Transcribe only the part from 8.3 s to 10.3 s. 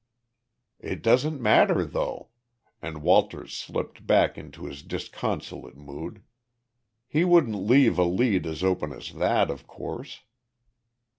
as open as that, of course."